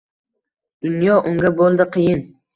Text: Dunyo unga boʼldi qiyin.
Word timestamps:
Dunyo 0.85 1.19
unga 1.33 1.53
boʼldi 1.61 1.89
qiyin. 1.95 2.27